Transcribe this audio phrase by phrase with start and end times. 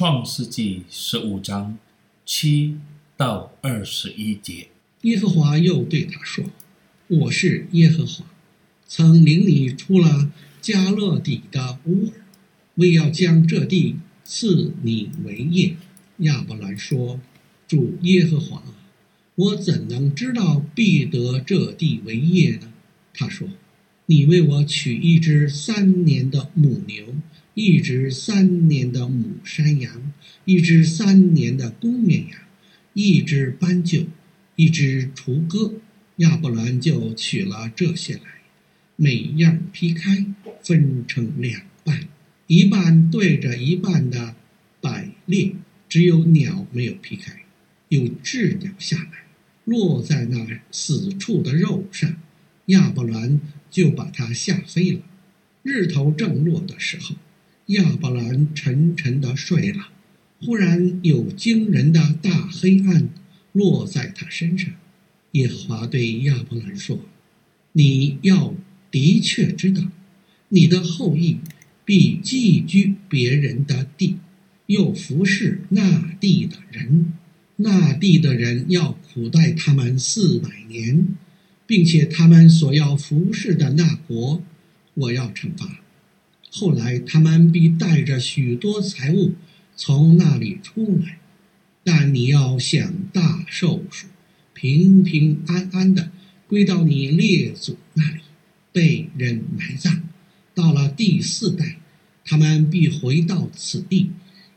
[0.00, 1.76] 创世纪十五章
[2.24, 2.78] 七
[3.18, 4.68] 到二十一节。
[5.02, 6.46] 耶和华又对他说
[7.06, 8.24] ：“我是耶和华，
[8.86, 10.32] 曾领你出了
[10.62, 12.12] 加勒底的乌尔，
[12.76, 15.76] 为要将这地赐你为业。”
[16.20, 17.20] 亚伯兰说
[17.68, 18.62] ：“主耶和华，
[19.34, 22.72] 我怎能知道必得这地为业呢？”
[23.12, 23.46] 他说
[24.06, 27.04] ：“你为我取一只三年的母牛，
[27.54, 30.12] 一只三年的母山羊，
[30.44, 32.38] 一只三年的公绵羊，
[32.94, 34.06] 一只斑鸠。”
[34.56, 35.72] 一只雏鸽，
[36.16, 38.42] 亚伯兰就取了这些来，
[38.96, 40.26] 每样劈开，
[40.62, 42.08] 分成两半，
[42.46, 44.36] 一半对着一半的
[44.82, 45.54] 摆列，
[45.88, 47.40] 只有鸟没有劈开，
[47.88, 49.24] 又置鸟下来，
[49.64, 52.14] 落在那死处的肉上，
[52.66, 55.00] 亚伯兰就把它吓飞了。
[55.62, 57.16] 日头正落的时候，
[57.70, 59.88] 亚伯兰沉沉地睡了，
[60.40, 63.08] 忽然有惊人的大黑暗。
[63.52, 64.72] 落在他身上，
[65.32, 67.00] 耶和华对亚伯兰说
[67.74, 68.54] ：“你要
[68.92, 69.82] 的确知道，
[70.50, 71.38] 你的后裔
[71.84, 74.18] 必寄居别人的地，
[74.66, 77.12] 又服侍那地的人。
[77.56, 81.08] 那地的人要苦待他们四百年，
[81.66, 84.40] 并且他们所要服侍的那国，
[84.94, 85.80] 我要惩罚。
[86.50, 89.34] 后来他们必带着许多财物
[89.76, 91.18] 从那里出来。”
[91.82, 94.06] 但你要享大寿数，
[94.52, 96.10] 平平安安的
[96.46, 98.20] 归到你列祖那里，
[98.70, 100.02] 被人埋葬。
[100.54, 101.78] 到了第四代，
[102.22, 104.10] 他们必回到此地，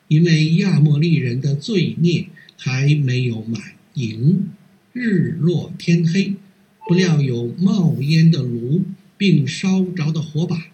[0.10, 2.28] 因为亚摩利人的罪孽
[2.58, 3.62] 还没有满
[3.94, 4.50] 盈。
[4.92, 6.34] 日落天黑，
[6.86, 8.84] 不料有冒烟的炉，
[9.18, 10.66] 并烧着的火把，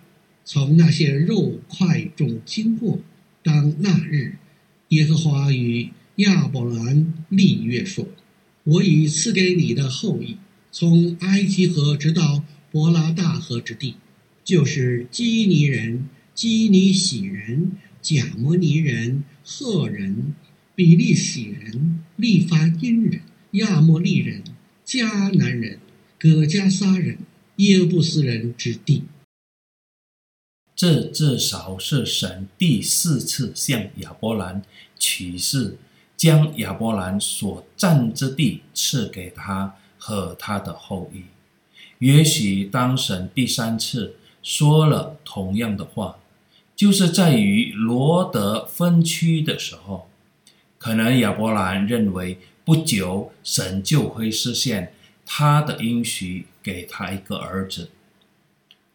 [0.52, 3.00] 从那些肉块中经过。
[3.44, 4.38] 当那日，
[4.88, 8.08] 耶和华与亚伯兰立约说
[8.66, 10.38] ：“我已赐给你的后裔，
[10.72, 13.94] 从埃及河直到伯拉大河之地，
[14.44, 20.34] 就是基尼人、基尼喜人、贾摩尼人、赫人、
[20.74, 23.22] 比利洗人、利发因人、
[23.52, 24.44] 亚摩利人、
[24.84, 25.78] 迦南人、
[26.18, 27.20] 葛加撒人、
[27.58, 29.04] 耶布斯人之地。”
[30.80, 34.62] 这至少是神第四次向亚伯兰
[34.98, 35.78] 启示。
[36.16, 41.24] 将亚伯兰所占之地赐给他和他的后裔。
[42.00, 46.18] 也许当神第三次说了同样的话，
[46.76, 50.10] 就是在于罗德分区的时候。
[50.78, 54.94] 可能亚伯兰认为不久神就会实现
[55.26, 57.92] 他的应许，给他一个儿子，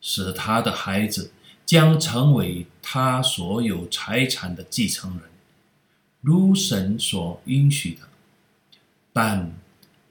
[0.02, 1.32] 使他的孩子
[1.64, 5.22] 将成为他所有财产的继承人。
[6.20, 8.00] 如神所应许的，
[9.12, 9.52] 但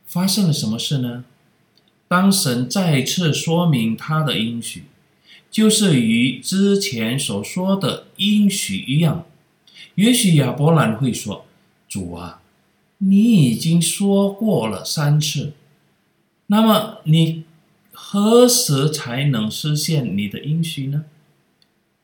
[0.05, 1.25] 发生了什么事呢？
[2.07, 4.83] 当神再次说明他的应许，
[5.49, 9.25] 就是与之前所说的应许一样。
[9.95, 11.45] 也许亚伯兰会说
[11.89, 12.41] ：“主啊，
[12.99, 15.53] 你已经说过了三次，
[16.47, 17.45] 那么你
[17.91, 21.05] 何时才能实现你的应许呢？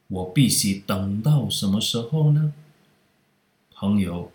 [0.09, 2.53] 我必须等到什么时候呢？”
[3.73, 4.31] 朋友，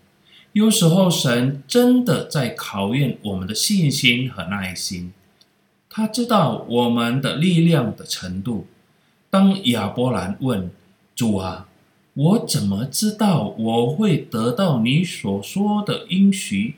[0.53, 5.13] 有时候神真的在考验我们的信心和耐心。
[5.87, 8.67] 他知道我们的力量的程度。
[9.29, 10.71] 当亚伯兰问
[11.15, 11.67] 主啊，
[12.13, 16.75] 我怎么知道我会得到你所说的应许？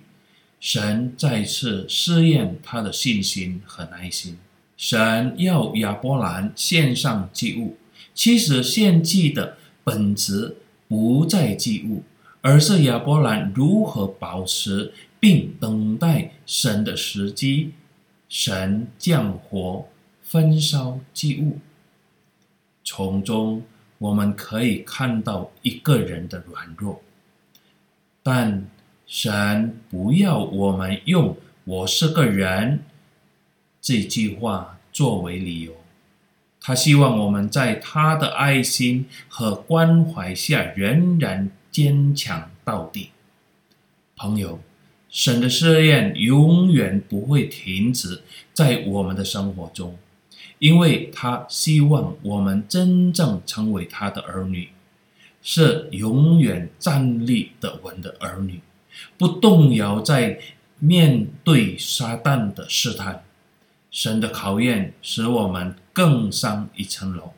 [0.60, 4.38] 神再次试验他的信心和耐心。
[4.76, 7.78] 神要亚伯兰献上祭物，
[8.18, 9.56] 其实献祭的
[9.86, 10.58] 本质
[10.90, 12.04] 不在祭物。
[12.42, 17.72] 而是亚伯兰如何保持并等待神的时机，
[18.30, 19.88] 神降火
[20.22, 21.60] 焚烧祭物，
[22.86, 23.64] 从中
[23.98, 27.02] 我们可以看到一个人的软弱，
[28.24, 28.66] 但
[29.06, 32.80] 神不要我们用“我是个人”
[33.82, 35.74] 这句话作为理由，
[36.68, 41.50] 他希望我们在他的爱心和关怀下仍然。
[41.70, 43.12] 坚强到底，
[44.16, 44.60] 朋友，
[45.10, 49.96] 神的试验永远不会停止在我们的生活中，
[50.58, 54.70] 因为他希望我们真正成为他的儿女，
[55.44, 58.62] 是永远站立得稳的儿女，
[59.20, 60.40] 不动摇在
[60.80, 63.24] 面对撒旦的试探。
[63.90, 67.34] 神的考验使我们更上一层楼，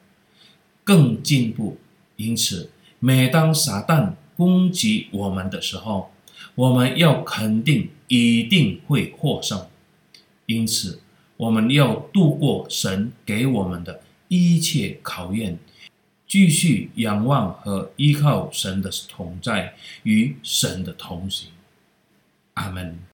[0.83, 1.77] 更进步。
[2.15, 6.11] 因此，每当撒旦攻击我们的时候，
[6.55, 9.67] 我们要肯定一定会获胜。
[10.47, 11.01] 因此，
[11.37, 15.57] 我们要度过神给我们的一切考验，
[16.27, 21.49] 继续仰望和依靠神的同在与神的同行。
[22.55, 23.08] 阿门。